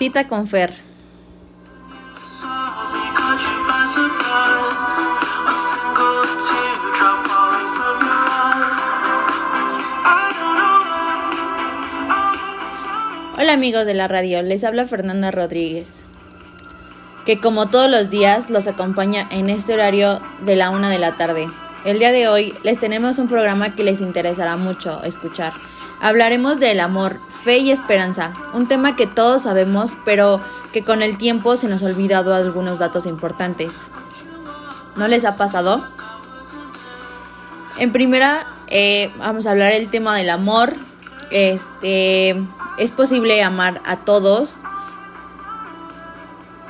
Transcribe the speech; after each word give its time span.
Cita 0.00 0.26
con 0.28 0.46
Fer. 0.46 0.72
Hola 13.36 13.52
amigos 13.52 13.84
de 13.84 13.92
la 13.92 14.08
radio, 14.08 14.40
les 14.40 14.64
habla 14.64 14.86
Fernanda 14.86 15.30
Rodríguez, 15.30 16.06
que 17.26 17.38
como 17.38 17.68
todos 17.68 17.90
los 17.90 18.08
días 18.08 18.48
los 18.48 18.68
acompaña 18.68 19.28
en 19.30 19.50
este 19.50 19.74
horario 19.74 20.22
de 20.46 20.56
la 20.56 20.70
una 20.70 20.88
de 20.88 20.98
la 20.98 21.18
tarde. 21.18 21.46
El 21.84 21.98
día 21.98 22.10
de 22.10 22.26
hoy 22.26 22.54
les 22.62 22.80
tenemos 22.80 23.18
un 23.18 23.28
programa 23.28 23.76
que 23.76 23.84
les 23.84 24.00
interesará 24.00 24.56
mucho 24.56 25.02
escuchar. 25.02 25.52
Hablaremos 26.00 26.58
del 26.58 26.80
amor, 26.80 27.16
fe 27.28 27.58
y 27.58 27.70
esperanza, 27.70 28.32
un 28.54 28.66
tema 28.66 28.96
que 28.96 29.06
todos 29.06 29.42
sabemos, 29.42 29.92
pero 30.04 30.40
que 30.72 30.82
con 30.82 31.02
el 31.02 31.18
tiempo 31.18 31.56
se 31.56 31.68
nos 31.68 31.82
ha 31.82 31.86
olvidado 31.86 32.34
algunos 32.34 32.78
datos 32.78 33.06
importantes. 33.06 33.88
¿No 34.96 35.08
les 35.08 35.24
ha 35.24 35.36
pasado? 35.36 35.86
En 37.78 37.92
primera, 37.92 38.46
eh, 38.68 39.10
vamos 39.18 39.46
a 39.46 39.50
hablar 39.50 39.72
del 39.72 39.90
tema 39.90 40.16
del 40.16 40.30
amor. 40.30 40.74
Este, 41.30 42.30
es 42.78 42.90
posible 42.92 43.42
amar 43.42 43.80
a 43.84 43.96
todos. 43.96 44.62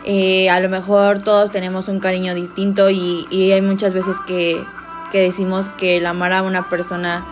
Eh, 0.05 0.49
a 0.51 0.60
lo 0.60 0.69
mejor 0.69 1.23
todos 1.23 1.51
tenemos 1.51 1.88
un 1.88 2.01
cariño 2.01 2.35
distinto 2.35 2.91
y, 2.91 3.27
hay 3.52 3.60
muchas 3.60 3.93
veces 3.93 4.16
que, 4.27 4.65
que, 5.13 5.21
decimos 5.21 5.69
que 5.69 5.99
el 5.99 6.07
amar 6.07 6.32
a 6.32 6.43
una 6.43 6.69
persona 6.69 7.24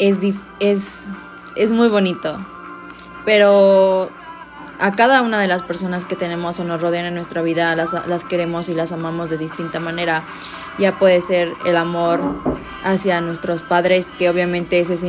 es, 0.00 0.18
es, 0.58 1.08
es 1.54 1.70
muy 1.70 1.88
bonito. 1.88 2.44
Pero 3.24 4.10
a 4.80 4.92
cada 4.92 5.22
una 5.22 5.40
de 5.40 5.46
las 5.46 5.62
personas 5.62 6.04
que 6.04 6.16
tenemos 6.16 6.58
o 6.58 6.64
nos 6.64 6.80
rodean 6.80 7.04
en 7.04 7.14
nuestra 7.14 7.42
vida 7.42 7.76
las, 7.76 7.92
las 8.08 8.24
queremos 8.24 8.68
y 8.68 8.74
las 8.74 8.90
amamos 8.90 9.30
de 9.30 9.38
distinta 9.38 9.78
manera. 9.78 10.24
Ya 10.78 10.98
puede 10.98 11.20
ser 11.20 11.52
el 11.66 11.76
amor 11.76 12.20
hacia 12.82 13.20
nuestros 13.20 13.62
padres, 13.62 14.08
que 14.18 14.30
obviamente 14.30 14.80
eso 14.80 14.94
es 14.94 15.04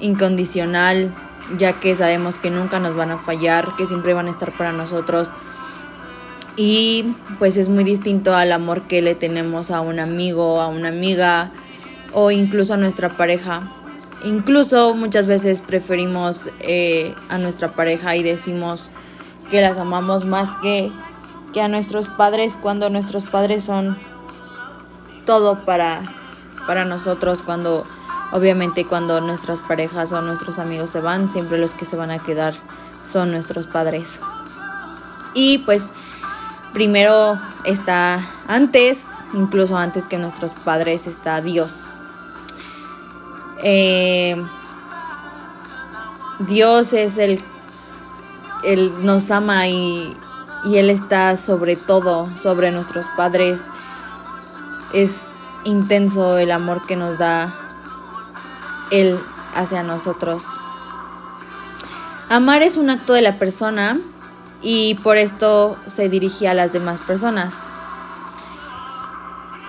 incondicional, 0.00 1.14
ya 1.58 1.74
que 1.74 1.94
sabemos 1.94 2.38
que 2.38 2.50
nunca 2.50 2.80
nos 2.80 2.96
van 2.96 3.10
a 3.10 3.18
fallar, 3.18 3.76
que 3.76 3.86
siempre 3.86 4.14
van 4.14 4.26
a 4.26 4.30
estar 4.30 4.56
para 4.56 4.72
nosotros. 4.72 5.30
Y 6.56 7.14
pues 7.38 7.58
es 7.58 7.68
muy 7.68 7.84
distinto 7.84 8.34
al 8.34 8.52
amor 8.52 8.82
que 8.82 9.02
le 9.02 9.14
tenemos 9.14 9.70
a 9.70 9.82
un 9.82 10.00
amigo, 10.00 10.62
a 10.62 10.68
una 10.68 10.88
amiga 10.88 11.52
o 12.18 12.30
incluso 12.30 12.72
a 12.72 12.76
nuestra 12.78 13.10
pareja. 13.10 13.70
Incluso 14.24 14.94
muchas 14.94 15.26
veces 15.26 15.60
preferimos 15.60 16.48
eh, 16.60 17.14
a 17.28 17.36
nuestra 17.36 17.74
pareja 17.74 18.16
y 18.16 18.22
decimos 18.22 18.90
que 19.50 19.60
las 19.60 19.78
amamos 19.78 20.24
más 20.24 20.48
que, 20.62 20.90
que 21.52 21.60
a 21.60 21.68
nuestros 21.68 22.08
padres 22.08 22.56
cuando 22.60 22.88
nuestros 22.88 23.24
padres 23.24 23.64
son 23.64 23.98
todo 25.26 25.62
para, 25.66 26.04
para 26.66 26.86
nosotros, 26.86 27.42
cuando 27.42 27.84
obviamente 28.32 28.86
cuando 28.86 29.20
nuestras 29.20 29.60
parejas 29.60 30.14
o 30.14 30.22
nuestros 30.22 30.58
amigos 30.58 30.88
se 30.88 31.00
van, 31.00 31.28
siempre 31.28 31.58
los 31.58 31.74
que 31.74 31.84
se 31.84 31.96
van 31.96 32.10
a 32.10 32.18
quedar 32.18 32.54
son 33.04 33.30
nuestros 33.30 33.66
padres. 33.66 34.20
Y 35.34 35.58
pues 35.58 35.84
primero 36.72 37.38
está 37.64 38.20
antes, 38.48 39.04
incluso 39.34 39.76
antes 39.76 40.06
que 40.06 40.16
nuestros 40.16 40.52
padres, 40.52 41.06
está 41.06 41.42
Dios. 41.42 41.92
Eh, 43.68 44.36
Dios 46.38 46.92
es 46.92 47.18
el, 47.18 47.42
Él 48.62 48.92
nos 49.04 49.28
ama 49.32 49.66
y, 49.66 50.16
y 50.66 50.76
Él 50.76 50.88
está 50.88 51.36
sobre 51.36 51.74
todo, 51.74 52.28
sobre 52.36 52.70
nuestros 52.70 53.06
padres. 53.16 53.64
Es 54.92 55.24
intenso 55.64 56.38
el 56.38 56.52
amor 56.52 56.86
que 56.86 56.94
nos 56.94 57.18
da 57.18 57.52
Él 58.92 59.18
hacia 59.56 59.82
nosotros. 59.82 60.44
Amar 62.28 62.62
es 62.62 62.76
un 62.76 62.88
acto 62.88 63.14
de 63.14 63.22
la 63.22 63.36
persona 63.36 63.98
y 64.62 64.94
por 64.94 65.16
esto 65.16 65.76
se 65.86 66.08
dirige 66.08 66.46
a 66.46 66.54
las 66.54 66.72
demás 66.72 67.00
personas. 67.00 67.72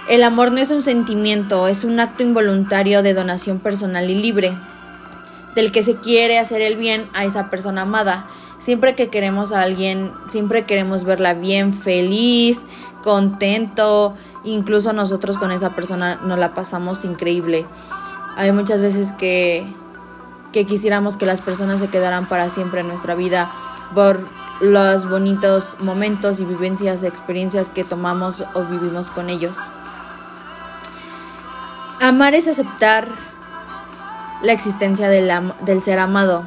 El 0.07 0.23
amor 0.23 0.53
no 0.53 0.59
es 0.59 0.72
un 0.72 0.84
sentimiento, 0.84 1.68
es 1.68 1.84
un 1.84 2.00
acto 2.00 2.23
involuntario 2.23 3.03
de 3.03 3.13
donación 3.13 3.59
personal 3.59 4.09
y 4.09 4.16
libre, 4.16 4.57
del 5.53 5.73
que 5.73 5.84
se 5.84 5.97
quiere 5.97 6.40
hacer 6.40 6.62
el 6.62 6.78
bien 6.78 7.09
a 7.13 7.25
esa 7.25 7.50
persona 7.50 7.81
amada. 7.81 8.25
Siempre 8.57 8.95
que 8.95 9.09
queremos 9.09 9.51
a 9.51 9.63
alguien, 9.63 10.13
siempre 10.29 10.63
queremos 10.63 11.03
verla 11.03 11.34
bien, 11.34 11.73
feliz, 11.73 12.62
contento, 13.03 14.16
incluso 14.45 14.94
nosotros 14.94 15.38
con 15.38 15.51
esa 15.51 15.75
persona 15.75 16.22
nos 16.24 16.39
la 16.39 16.53
pasamos 16.53 17.03
increíble. 17.03 17.66
Hay 18.38 18.53
muchas 18.53 18.81
veces 18.81 19.12
que, 19.12 19.68
que 20.53 20.66
quisiéramos 20.66 21.18
que 21.18 21.25
las 21.25 21.41
personas 21.41 21.81
se 21.81 21.89
quedaran 21.89 22.29
para 22.29 22.47
siempre 22.47 22.79
en 22.79 22.88
nuestra 22.88 23.13
vida 23.13 23.51
por 23.94 24.25
los 24.62 25.09
bonitos 25.09 25.75
momentos 25.81 26.39
y 26.39 26.45
vivencias, 26.45 27.03
experiencias 27.03 27.69
que 27.69 27.84
tomamos 27.84 28.45
o 28.53 28.63
vivimos 28.63 29.12
con 29.12 29.29
ellos. 29.29 29.57
Amar 31.99 32.35
es 32.35 32.47
aceptar 32.47 33.07
la 34.43 34.51
existencia 34.51 35.09
del, 35.09 35.31
del, 35.61 35.81
ser 35.81 35.97
amado. 35.97 36.43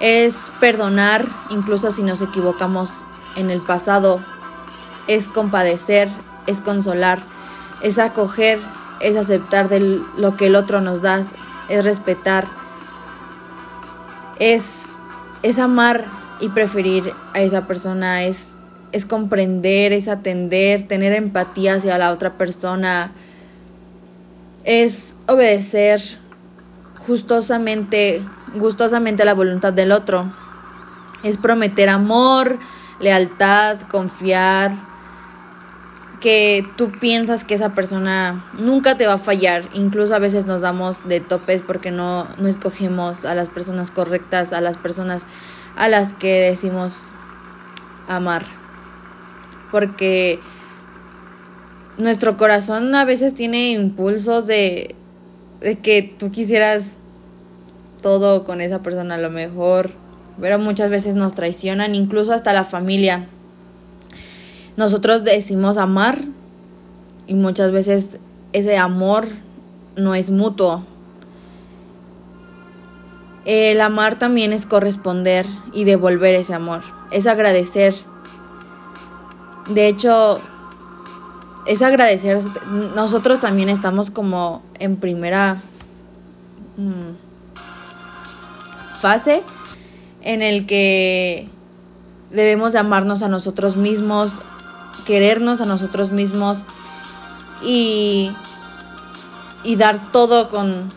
Es 0.00 0.50
perdonar 0.58 1.24
incluso 1.50 1.92
si 1.92 2.02
nos 2.02 2.20
equivocamos 2.22 3.04
en 3.36 3.50
el 3.50 3.60
pasado. 3.60 4.20
Es 5.06 5.28
compadecer, 5.28 6.08
es 6.48 6.60
consolar, 6.60 7.20
es 7.82 8.00
acoger, 8.00 8.58
es 9.00 9.16
aceptar 9.16 9.68
de 9.68 10.02
lo 10.16 10.36
que 10.36 10.46
el 10.46 10.56
otro 10.56 10.80
nos 10.80 11.02
da, 11.02 11.22
es 11.68 11.84
respetar, 11.84 12.48
es, 14.40 14.86
es 15.42 15.60
amar 15.60 16.06
y 16.40 16.48
preferir 16.48 17.12
a 17.32 17.40
esa 17.40 17.66
persona, 17.68 18.24
es, 18.24 18.56
es 18.90 19.06
comprender, 19.06 19.92
es 19.92 20.08
atender, 20.08 20.88
tener 20.88 21.12
empatía 21.12 21.74
hacia 21.74 21.96
la 21.96 22.10
otra 22.10 22.34
persona 22.34 23.12
es 24.64 25.14
obedecer 25.26 26.00
gustosamente, 27.06 28.22
gustosamente 28.54 29.24
la 29.24 29.34
voluntad 29.34 29.72
del 29.72 29.92
otro. 29.92 30.32
Es 31.22 31.38
prometer 31.38 31.88
amor, 31.88 32.58
lealtad, 33.00 33.80
confiar, 33.90 34.72
que 36.20 36.66
tú 36.76 36.90
piensas 36.90 37.44
que 37.44 37.54
esa 37.54 37.74
persona 37.74 38.44
nunca 38.58 38.96
te 38.96 39.06
va 39.06 39.14
a 39.14 39.18
fallar. 39.18 39.64
Incluso 39.74 40.14
a 40.14 40.18
veces 40.18 40.46
nos 40.46 40.62
damos 40.62 41.06
de 41.08 41.20
topes 41.20 41.62
porque 41.66 41.90
no, 41.90 42.26
no 42.38 42.48
escogemos 42.48 43.24
a 43.24 43.34
las 43.34 43.48
personas 43.48 43.90
correctas, 43.90 44.52
a 44.52 44.60
las 44.60 44.76
personas 44.76 45.26
a 45.76 45.88
las 45.88 46.12
que 46.12 46.40
decimos 46.40 47.10
amar. 48.08 48.44
Porque 49.70 50.40
nuestro 51.98 52.36
corazón 52.36 52.94
a 52.94 53.04
veces 53.04 53.34
tiene 53.34 53.70
impulsos 53.70 54.46
de, 54.46 54.94
de 55.60 55.78
que 55.78 56.02
tú 56.02 56.30
quisieras 56.30 56.98
todo 58.00 58.44
con 58.44 58.60
esa 58.60 58.80
persona 58.80 59.16
a 59.16 59.18
lo 59.18 59.30
mejor, 59.30 59.90
pero 60.40 60.58
muchas 60.58 60.90
veces 60.90 61.14
nos 61.14 61.34
traicionan, 61.34 61.94
incluso 61.94 62.32
hasta 62.32 62.52
la 62.52 62.64
familia. 62.64 63.26
Nosotros 64.76 65.24
decimos 65.24 65.76
amar 65.76 66.18
y 67.26 67.34
muchas 67.34 67.72
veces 67.72 68.18
ese 68.52 68.78
amor 68.78 69.26
no 69.96 70.14
es 70.14 70.30
mutuo. 70.30 70.84
El 73.44 73.80
amar 73.80 74.18
también 74.18 74.52
es 74.52 74.66
corresponder 74.66 75.46
y 75.72 75.84
devolver 75.84 76.34
ese 76.34 76.54
amor, 76.54 76.82
es 77.10 77.26
agradecer. 77.26 77.94
De 79.68 79.88
hecho, 79.88 80.40
es 81.68 81.82
agradecer. 81.82 82.38
Nosotros 82.96 83.40
también 83.40 83.68
estamos 83.68 84.10
como 84.10 84.62
en 84.78 84.96
primera 84.96 85.58
mm, 86.78 87.12
fase 88.98 89.42
en 90.22 90.40
el 90.40 90.66
que 90.66 91.48
debemos 92.30 92.72
de 92.72 92.78
amarnos 92.78 93.22
a 93.22 93.28
nosotros 93.28 93.76
mismos, 93.76 94.40
querernos 95.04 95.60
a 95.60 95.66
nosotros 95.66 96.10
mismos 96.10 96.64
y, 97.62 98.32
y 99.62 99.76
dar 99.76 100.10
todo 100.10 100.48
con 100.48 100.90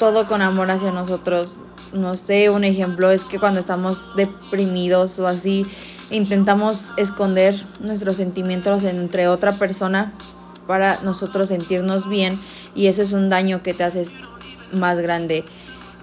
todo 0.00 0.26
con 0.26 0.42
amor 0.42 0.72
hacia 0.72 0.90
nosotros. 0.90 1.56
No 1.92 2.16
sé, 2.16 2.50
un 2.50 2.64
ejemplo 2.64 3.10
es 3.10 3.24
que 3.24 3.38
cuando 3.38 3.60
estamos 3.60 4.16
deprimidos 4.16 5.18
o 5.20 5.28
así, 5.28 5.66
intentamos 6.10 6.92
esconder 6.96 7.54
nuestros 7.80 8.16
sentimientos 8.16 8.84
entre 8.84 9.28
otra 9.28 9.52
persona 9.52 10.12
para 10.66 11.00
nosotros 11.02 11.48
sentirnos 11.48 12.08
bien 12.08 12.38
y 12.74 12.86
eso 12.86 13.02
es 13.02 13.12
un 13.12 13.28
daño 13.28 13.62
que 13.62 13.74
te 13.74 13.84
haces 13.84 14.14
más 14.72 14.98
grande. 14.98 15.44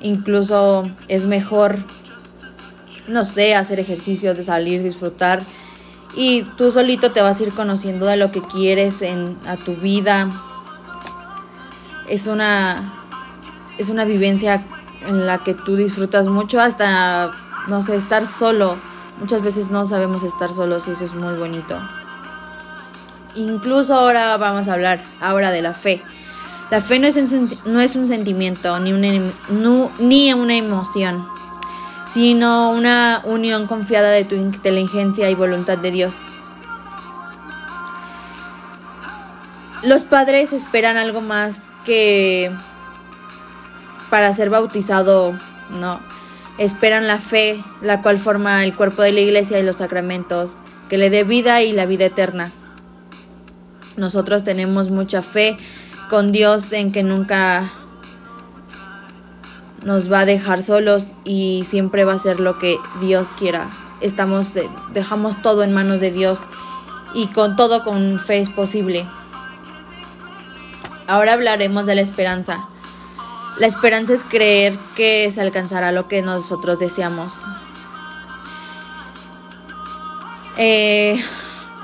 Incluso 0.02 0.90
es 1.08 1.26
mejor 1.26 1.80
no 3.08 3.26
sé, 3.26 3.56
hacer 3.56 3.80
ejercicio, 3.80 4.34
de 4.36 4.44
salir, 4.44 4.84
disfrutar. 4.84 5.42
Y 6.16 6.44
tú 6.58 6.72
solito 6.72 7.12
te 7.12 7.22
vas 7.22 7.40
a 7.40 7.44
ir 7.44 7.54
conociendo 7.54 8.06
de 8.06 8.18
lo 8.18 8.32
que 8.32 8.42
quieres 8.42 9.02
en, 9.02 9.36
a 9.48 9.56
tu 9.56 9.76
vida. 9.76 10.30
Es 12.08 12.28
una, 12.28 12.94
es 13.78 13.90
una 13.90 14.06
vivencia 14.06 14.66
en 15.06 15.26
la 15.26 15.40
que 15.40 15.54
tú 15.54 15.76
disfrutas 15.76 16.28
mucho 16.28 16.60
hasta, 16.60 17.32
no 17.68 17.82
sé, 17.82 17.96
estar 17.96 18.28
solo. 18.28 18.78
Muchas 19.20 19.42
veces 19.42 19.72
no 19.72 19.86
sabemos 19.86 20.24
estar 20.24 20.52
solos 20.52 20.88
y 20.88 20.92
eso 20.92 21.04
es 21.04 21.14
muy 21.14 21.34
bonito. 21.36 21.80
Incluso 23.36 23.94
ahora 23.94 24.38
vamos 24.38 24.68
a 24.68 24.74
hablar 24.74 25.04
ahora 25.22 25.52
de 25.52 25.62
la 25.62 25.74
fe. 25.74 26.02
La 26.70 26.82
fe 26.82 27.00
no 27.00 27.08
es, 27.08 27.16
un, 27.16 27.58
no 27.66 27.80
es 27.80 27.96
un 27.96 28.08
sentimiento 28.08 28.78
ni 28.80 28.94
una, 28.94 29.32
ni 30.00 30.34
una 30.34 30.56
emoción, 30.56 31.26
sino 32.08 32.72
una 32.72 33.22
unión 33.24 33.68
confiada 33.68 34.12
de 34.12 34.26
tu 34.26 34.36
inteligencia 34.36 35.30
y 35.30 35.36
voluntad 35.36 35.78
de 35.78 35.92
Dios. 35.92 36.16
Los 39.84 40.04
padres 40.04 40.54
esperan 40.54 40.98
algo 40.98 41.22
más 41.22 41.72
que 41.86 42.52
para 44.10 44.32
ser 44.34 44.50
bautizado, 44.50 45.38
no. 45.80 46.00
Esperan 46.58 47.08
la 47.08 47.20
fe, 47.20 47.64
la 47.82 48.02
cual 48.02 48.18
forma 48.18 48.64
el 48.64 48.76
cuerpo 48.76 49.02
de 49.04 49.12
la 49.12 49.20
iglesia 49.20 49.60
y 49.60 49.64
los 49.64 49.78
sacramentos, 49.78 50.58
que 50.90 50.98
le 50.98 51.10
dé 51.10 51.24
vida 51.24 51.62
y 51.62 51.72
la 51.72 51.86
vida 51.86 52.06
eterna. 52.06 52.52
Nosotros 53.96 54.44
tenemos 54.44 54.90
mucha 54.90 55.22
fe 55.22 55.58
con 56.10 56.32
Dios 56.32 56.72
en 56.72 56.92
que 56.92 57.04
nunca 57.04 57.70
nos 59.84 60.12
va 60.12 60.22
a 60.22 60.26
dejar 60.26 60.64
solos 60.64 61.14
y 61.24 61.64
siempre 61.66 62.06
va 62.06 62.14
a 62.14 62.20
ser 62.20 62.40
lo 62.40 62.60
que 62.60 62.78
Dios 63.02 63.30
quiera. 63.32 63.70
Estamos 64.02 64.56
eh, 64.56 64.70
dejamos 64.94 65.42
todo 65.42 65.64
en 65.64 65.74
manos 65.74 66.00
de 66.00 66.12
Dios 66.12 66.42
y 67.14 67.28
con 67.28 67.56
todo 67.56 67.84
con 67.84 68.20
fe 68.20 68.40
es 68.40 68.50
posible. 68.50 69.08
Ahora 71.08 71.34
hablaremos 71.34 71.86
de 71.86 71.96
la 71.96 72.02
esperanza. 72.02 72.68
La 73.60 73.66
esperanza 73.66 74.14
es 74.14 74.24
creer 74.24 74.78
que 74.96 75.32
se 75.32 75.42
alcanzará 75.42 75.92
lo 75.92 76.08
que 76.08 76.22
nosotros 76.22 76.78
deseamos. 76.78 77.34
Eh, 80.58 81.20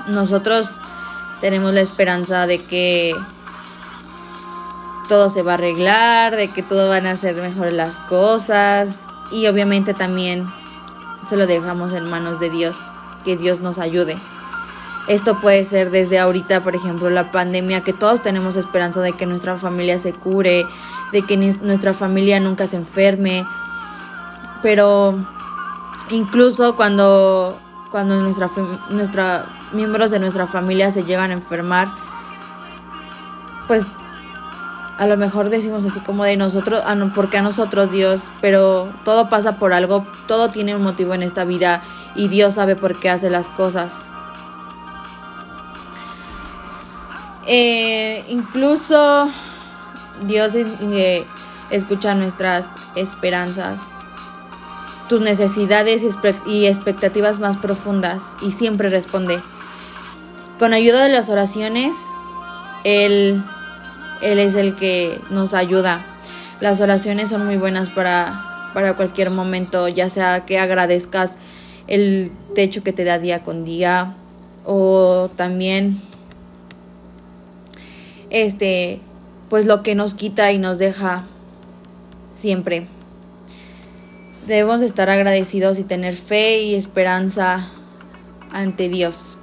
nosotros 0.08 0.68
tenemos 1.40 1.74
la 1.74 1.80
esperanza 1.80 2.46
de 2.46 2.62
que 2.64 3.14
todo 5.08 5.28
se 5.28 5.42
va 5.42 5.52
a 5.52 5.54
arreglar, 5.54 6.36
de 6.36 6.48
que 6.48 6.62
todo 6.62 6.88
van 6.88 7.06
a 7.06 7.16
ser 7.16 7.36
mejor 7.36 7.72
las 7.72 7.98
cosas 7.98 9.06
y 9.32 9.46
obviamente 9.48 9.94
también 9.94 10.46
se 11.28 11.36
lo 11.36 11.46
dejamos 11.46 11.92
en 11.92 12.04
manos 12.04 12.38
de 12.38 12.50
Dios, 12.50 12.78
que 13.24 13.36
Dios 13.36 13.60
nos 13.60 13.78
ayude. 13.78 14.16
Esto 15.06 15.40
puede 15.40 15.64
ser 15.64 15.90
desde 15.90 16.18
ahorita, 16.18 16.62
por 16.62 16.74
ejemplo, 16.74 17.10
la 17.10 17.30
pandemia, 17.30 17.82
que 17.82 17.92
todos 17.92 18.22
tenemos 18.22 18.56
esperanza 18.56 19.02
de 19.02 19.12
que 19.12 19.26
nuestra 19.26 19.56
familia 19.58 19.98
se 19.98 20.14
cure, 20.14 20.64
de 21.12 21.22
que 21.22 21.36
nuestra 21.36 21.94
familia 21.94 22.40
nunca 22.40 22.66
se 22.66 22.76
enferme, 22.76 23.46
pero 24.62 25.18
incluso 26.10 26.76
cuando, 26.76 27.58
cuando 27.90 28.20
nuestra, 28.20 29.46
miembros 29.72 30.10
de 30.10 30.18
nuestra 30.18 30.46
familia 30.46 30.90
se 30.90 31.04
llegan 31.04 31.30
a 31.30 31.34
enfermar, 31.34 31.92
pues 33.68 33.86
a 34.98 35.06
lo 35.06 35.16
mejor 35.16 35.50
decimos 35.50 35.84
así 35.84 36.00
como 36.00 36.24
de 36.24 36.36
nosotros, 36.36 36.82
ah, 36.86 36.96
porque 37.14 37.38
a 37.38 37.42
nosotros 37.42 37.90
Dios, 37.90 38.24
pero 38.40 38.88
todo 39.04 39.28
pasa 39.28 39.58
por 39.58 39.72
algo, 39.72 40.06
todo 40.26 40.50
tiene 40.50 40.76
un 40.76 40.82
motivo 40.82 41.14
en 41.14 41.22
esta 41.22 41.44
vida 41.44 41.82
y 42.14 42.28
Dios 42.28 42.54
sabe 42.54 42.76
por 42.76 42.98
qué 43.00 43.10
hace 43.10 43.30
las 43.30 43.48
cosas. 43.48 44.10
Eh, 47.46 48.24
incluso 48.28 49.28
Dios 50.26 50.54
eh, 50.54 51.24
escucha 51.70 52.14
nuestras 52.14 52.70
esperanzas, 52.96 53.90
tus 55.08 55.20
necesidades 55.20 56.02
y 56.46 56.66
expectativas 56.66 57.38
más 57.38 57.56
profundas 57.56 58.36
y 58.42 58.52
siempre 58.52 58.88
responde. 58.88 59.40
Con 60.58 60.72
ayuda 60.72 61.04
de 61.04 61.10
las 61.10 61.28
oraciones, 61.28 61.94
Él 62.84 63.42
él 64.24 64.38
es 64.38 64.54
el 64.54 64.74
que 64.74 65.20
nos 65.30 65.54
ayuda. 65.54 66.04
Las 66.60 66.80
oraciones 66.80 67.28
son 67.28 67.44
muy 67.44 67.56
buenas 67.56 67.90
para, 67.90 68.70
para 68.72 68.94
cualquier 68.94 69.30
momento, 69.30 69.86
ya 69.86 70.08
sea 70.08 70.46
que 70.46 70.58
agradezcas 70.58 71.36
el 71.88 72.32
techo 72.54 72.82
que 72.82 72.92
te 72.92 73.04
da 73.04 73.18
día 73.18 73.42
con 73.42 73.64
día 73.64 74.14
o 74.64 75.28
también 75.36 76.00
este 78.30 79.00
pues 79.54 79.66
lo 79.66 79.84
que 79.84 79.94
nos 79.94 80.14
quita 80.14 80.50
y 80.50 80.58
nos 80.58 80.78
deja 80.78 81.26
siempre. 82.32 82.88
Debemos 84.48 84.82
estar 84.82 85.08
agradecidos 85.10 85.78
y 85.78 85.84
tener 85.84 86.16
fe 86.16 86.62
y 86.62 86.74
esperanza 86.74 87.68
ante 88.52 88.88
Dios. 88.88 89.38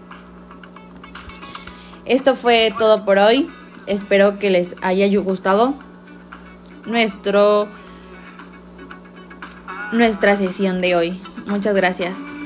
Esto 2.03 2.35
fue 2.35 2.73
todo 2.77 3.05
por 3.05 3.19
hoy. 3.19 3.47
Espero 3.87 4.37
que 4.37 4.49
les 4.49 4.75
haya 4.81 5.07
gustado 5.21 5.75
nuestro 6.85 7.69
nuestra 9.93 10.35
sesión 10.35 10.81
de 10.81 10.97
hoy. 10.97 11.21
Muchas 11.45 11.73
gracias. 11.73 12.40